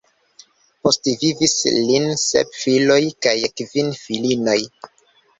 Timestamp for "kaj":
3.27-3.35